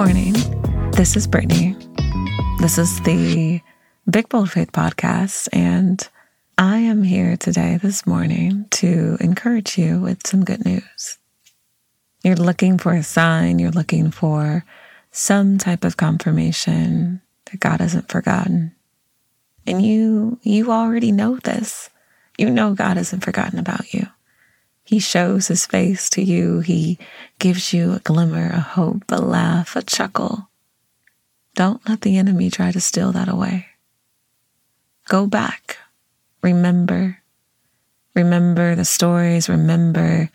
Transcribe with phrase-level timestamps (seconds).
[0.00, 0.32] morning.
[0.92, 1.76] This is Brittany.
[2.58, 3.60] This is the
[4.08, 6.08] Big Bold Faith podcast, and
[6.56, 11.18] I am here today, this morning, to encourage you with some good news.
[12.24, 14.64] You're looking for a sign, you're looking for
[15.10, 18.74] some type of confirmation that God hasn't forgotten.
[19.66, 21.90] And you you already know this.
[22.38, 24.06] You know God hasn't forgotten about you.
[24.90, 26.58] He shows his face to you.
[26.58, 26.98] He
[27.38, 30.48] gives you a glimmer, a hope, a laugh, a chuckle.
[31.54, 33.66] Don't let the enemy try to steal that away.
[35.08, 35.78] Go back.
[36.42, 37.18] Remember.
[38.16, 39.48] Remember the stories.
[39.48, 40.28] Remember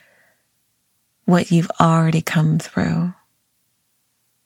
[1.26, 3.14] what you've already come through.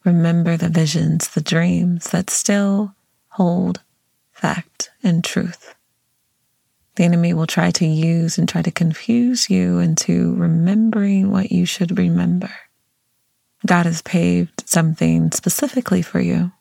[0.04, 2.96] Remember the visions, the dreams that still
[3.28, 3.82] hold
[4.34, 5.76] fact and truth
[7.00, 11.66] the enemy will try to use and try to confuse you into remembering what you
[11.66, 12.52] should remember.
[13.66, 16.52] God has paved something specifically for you.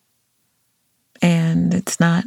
[1.20, 2.22] And it's not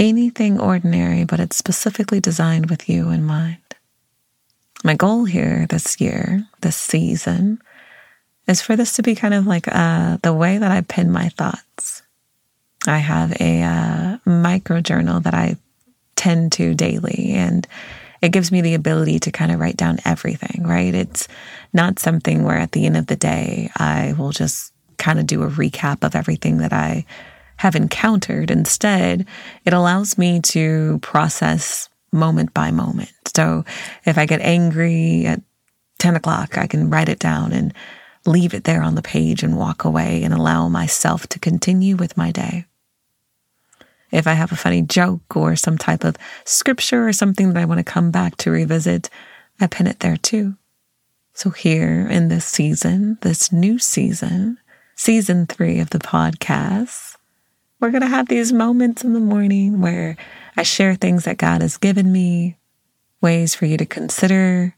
[0.00, 3.58] anything ordinary, but it's specifically designed with you in mind.
[4.82, 7.62] My goal here this year, this season,
[8.48, 11.28] is for this to be kind of like uh, the way that I pin my
[11.28, 12.02] thoughts.
[12.88, 15.58] I have a uh, micro journal that I
[16.22, 17.32] tend to daily.
[17.32, 17.66] And
[18.20, 20.94] it gives me the ability to kind of write down everything, right?
[20.94, 21.26] It's
[21.72, 25.42] not something where at the end of the day, I will just kind of do
[25.42, 27.04] a recap of everything that I
[27.56, 28.52] have encountered.
[28.52, 29.26] Instead,
[29.64, 33.10] it allows me to process moment by moment.
[33.34, 33.64] So
[34.04, 35.42] if I get angry at
[35.98, 37.74] 10 o'clock, I can write it down and
[38.26, 42.16] leave it there on the page and walk away and allow myself to continue with
[42.16, 42.66] my day.
[44.12, 47.64] If I have a funny joke or some type of scripture or something that I
[47.64, 49.08] want to come back to revisit,
[49.60, 50.56] I pin it there too.
[51.34, 54.58] So, here in this season, this new season,
[54.96, 57.16] season three of the podcast,
[57.80, 60.16] we're going to have these moments in the morning where
[60.56, 62.58] I share things that God has given me,
[63.22, 64.76] ways for you to consider,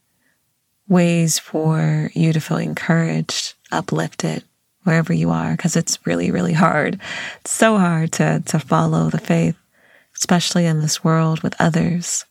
[0.89, 4.45] ways for you to feel encouraged, uplifted,
[4.85, 7.01] wherever you are, because it's really, really hard.
[7.41, 9.57] It's so hard to, to follow the faith,
[10.17, 12.25] especially in this world with others.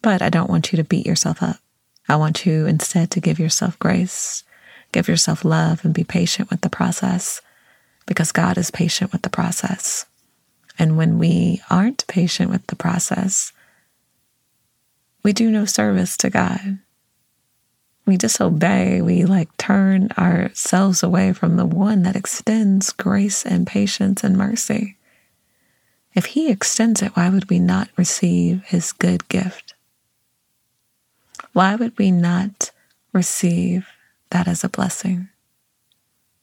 [0.00, 1.56] But I don't want you to beat yourself up.
[2.08, 4.44] I want you instead to give yourself grace,
[4.92, 7.40] give yourself love, and be patient with the process
[8.06, 10.06] because God is patient with the process.
[10.78, 13.52] And when we aren't patient with the process,
[15.22, 16.78] we do no service to God
[18.04, 24.24] we disobey, we like turn ourselves away from the one that extends grace and patience
[24.24, 24.96] and mercy.
[26.14, 29.74] If he extends it, why would we not receive his good gift?
[31.52, 32.70] Why would we not
[33.12, 33.86] receive
[34.30, 35.28] that as a blessing?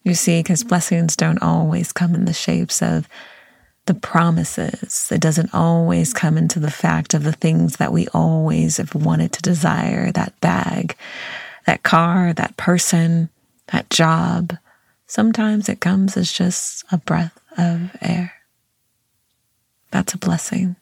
[0.03, 3.07] You see, because blessings don't always come in the shapes of
[3.85, 5.09] the promises.
[5.11, 9.33] It doesn't always come into the fact of the things that we always have wanted
[9.33, 10.95] to desire that bag,
[11.69, 13.29] that car, that person,
[13.67, 14.57] that job.
[15.05, 18.33] Sometimes it comes as just a breath of air.
[19.91, 20.77] That's a blessing.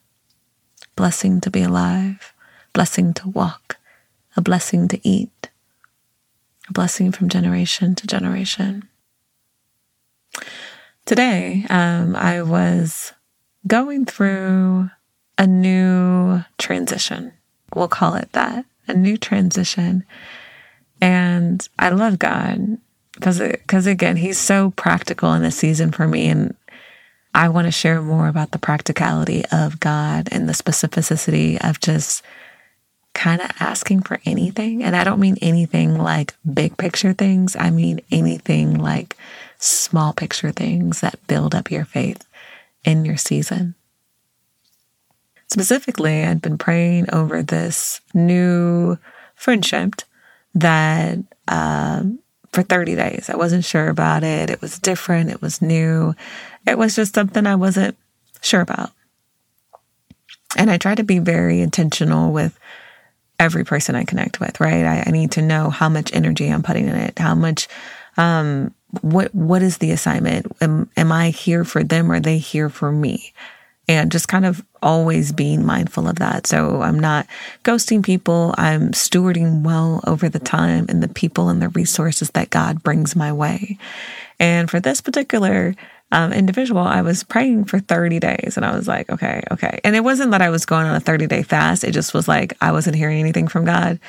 [0.96, 2.32] Blessing to be alive,
[2.72, 3.76] blessing to walk,
[4.38, 5.50] a blessing to eat,
[6.70, 8.88] a blessing from generation to generation.
[11.04, 13.12] Today, um, I was
[13.68, 14.90] going through
[15.38, 17.34] a new transition.
[17.76, 20.06] We'll call it that a new transition.
[21.02, 22.78] And I love God
[23.14, 26.28] because, because again, He's so practical in this season for me.
[26.28, 26.56] And
[27.34, 32.24] I want to share more about the practicality of God and the specificity of just
[33.14, 34.84] kind of asking for anything.
[34.84, 39.18] And I don't mean anything like big picture things, I mean anything like
[39.60, 42.28] small picture things that build up your faith
[42.84, 43.76] in your season.
[45.48, 48.98] Specifically, I'd been praying over this new
[49.36, 49.96] friendship
[50.60, 52.20] that um,
[52.52, 53.30] for 30 days.
[53.30, 54.50] I wasn't sure about it.
[54.50, 55.30] It was different.
[55.30, 56.16] It was new.
[56.66, 57.98] It was just something I wasn't
[58.42, 58.92] sure about.
[60.58, 62.58] And I try to be very intentional with
[63.40, 64.86] every person I connect with, right?
[64.86, 67.68] I, I need to know how much energy I'm putting in it, how much,
[68.18, 70.48] um, what, what is the assignment?
[70.62, 73.34] Am, am I here for them or are they here for me?
[73.88, 76.46] And just kind of always being mindful of that.
[76.46, 77.26] So I'm not
[77.64, 78.54] ghosting people.
[78.58, 83.16] I'm stewarding well over the time and the people and the resources that God brings
[83.16, 83.78] my way.
[84.40, 85.76] And for this particular
[86.12, 89.80] um, individual, I was praying for 30 days and I was like, okay, okay.
[89.84, 91.84] And it wasn't that I was going on a 30 day fast.
[91.84, 94.00] It just was like, I wasn't hearing anything from God.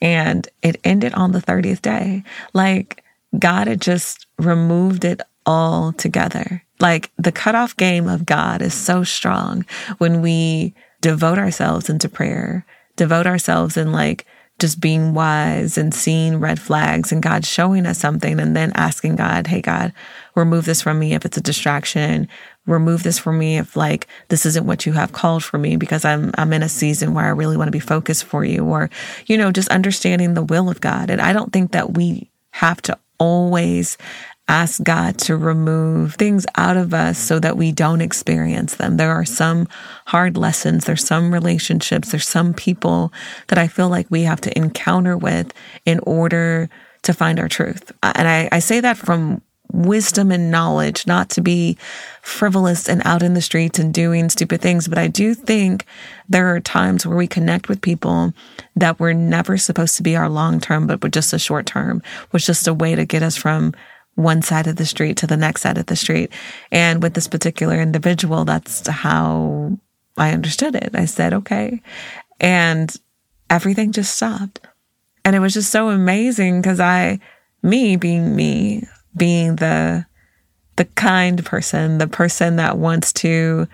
[0.00, 2.24] And it ended on the 30th day.
[2.52, 3.04] Like
[3.38, 6.62] God had just removed it all together.
[6.80, 9.64] Like the cutoff game of God is so strong
[9.98, 12.66] when we devote ourselves into prayer,
[12.96, 14.26] devote ourselves in like
[14.58, 19.16] just being wise and seeing red flags and God showing us something and then asking
[19.16, 19.92] God, Hey, God,
[20.36, 22.28] remove this from me if it's a distraction.
[22.66, 26.04] Remove this from me if like this isn't what you have called for me because
[26.04, 28.88] I'm, I'm in a season where I really want to be focused for you or,
[29.26, 31.10] you know, just understanding the will of God.
[31.10, 33.98] And I don't think that we have to always
[34.52, 38.98] ask God to remove things out of us so that we don't experience them.
[38.98, 39.66] There are some
[40.04, 43.14] hard lessons, there's some relationships, there's some people
[43.48, 45.54] that I feel like we have to encounter with
[45.86, 46.68] in order
[47.00, 47.92] to find our truth.
[48.02, 49.40] Uh, and I, I say that from
[49.72, 51.78] wisdom and knowledge, not to be
[52.20, 54.86] frivolous and out in the streets and doing stupid things.
[54.86, 55.86] But I do think
[56.28, 58.34] there are times where we connect with people
[58.76, 62.02] that were never supposed to be our long term, but were just a short term,
[62.32, 63.72] was just a way to get us from
[64.14, 66.32] one side of the street to the next side of the street.
[66.70, 69.78] And with this particular individual, that's how
[70.16, 70.90] I understood it.
[70.94, 71.80] I said, okay.
[72.40, 72.94] And
[73.48, 74.60] everything just stopped.
[75.24, 77.20] And it was just so amazing because I,
[77.62, 78.86] me being me,
[79.16, 80.04] being the,
[80.76, 83.68] the kind person, the person that wants to,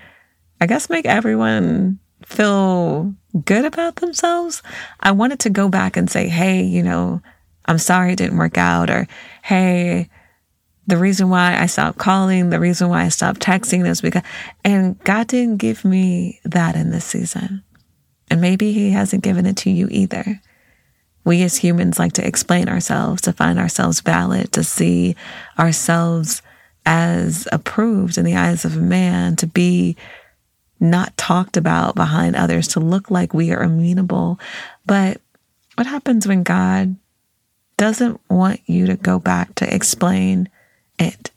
[0.61, 3.15] I guess, make everyone feel
[3.45, 4.63] good about themselves.
[5.01, 7.23] I wanted to go back and say, Hey, you know,
[7.65, 9.07] I'm sorry it didn't work out or,
[9.43, 10.11] Hey,
[10.89, 14.23] the reason why I stopped calling, the reason why I stopped texting is because,
[14.65, 17.63] and God didn't give me that in this season.
[18.31, 20.41] And maybe He hasn't given it to you either.
[21.25, 25.15] We as humans like to explain ourselves, to find ourselves valid, to see
[25.59, 26.41] ourselves
[26.87, 29.95] as approved in the eyes of man, to be
[30.81, 34.41] not talked about behind others, to look like we are amenable.
[34.87, 35.21] But
[35.75, 36.97] what happens when God
[37.77, 40.49] doesn't want you to go back to explain
[40.99, 41.31] it.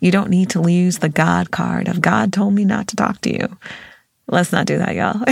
[0.00, 3.20] You don't need to use the God card of God told me not to talk
[3.22, 3.56] to you.
[4.28, 5.22] Let's not do that, y'all.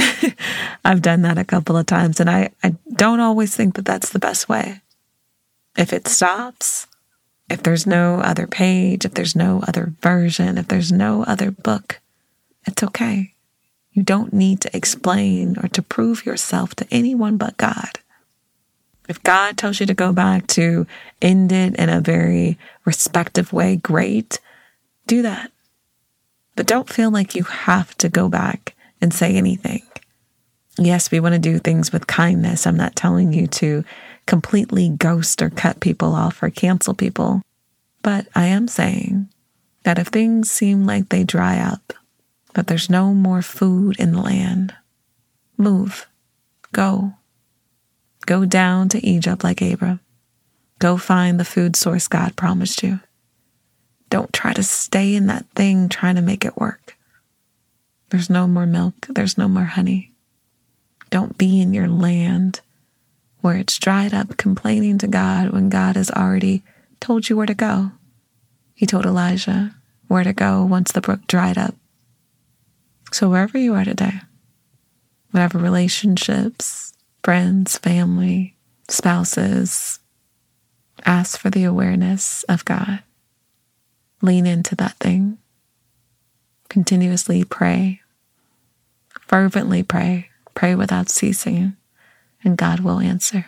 [0.85, 4.11] I've done that a couple of times and I, I don't always think that that's
[4.11, 4.81] the best way.
[5.77, 6.87] If it stops,
[7.51, 12.01] if there's no other page, if there's no other version, if there's no other book,
[12.67, 13.33] it's okay.
[13.93, 18.01] You don't need to explain or to prove yourself to anyone but God.
[19.09, 20.87] If God tells you to go back to
[21.21, 24.41] end it in a very respective way, great,
[25.07, 25.53] do that.
[26.57, 29.83] But don't feel like you have to go back and say anything.
[30.79, 32.67] Yes, we want to do things with kindness.
[32.67, 33.85] I'm not telling you to
[34.27, 37.43] completely ghost or cut people off or cancel people.
[38.03, 39.29] But I am saying
[39.85, 41.93] that if things seem like they dry up,
[42.55, 44.75] that there's no more food in the land,
[45.57, 46.07] move,
[46.73, 47.15] go,
[48.27, 50.01] Go down to Egypt like Abram.
[50.79, 53.01] Go find the food source God promised you.
[54.11, 56.97] Don't try to stay in that thing trying to make it work.
[58.11, 60.13] There's no more milk, there's no more honey.
[61.11, 62.61] Don't be in your land
[63.41, 66.63] where it's dried up complaining to God when God has already
[67.01, 67.93] told you where to go.
[68.75, 69.75] He told Elijah
[70.09, 71.75] where to go once the brook dried up.
[73.13, 74.21] So, wherever you are today,
[75.31, 76.94] whatever relationships,
[77.25, 78.55] friends, family,
[78.87, 79.99] spouses,
[81.07, 83.03] ask for the awareness of God.
[84.21, 85.39] Lean into that thing.
[86.69, 88.03] Continuously pray.
[89.23, 90.29] Fervently pray.
[90.55, 91.77] Pray without ceasing,
[92.45, 93.47] and God will answer.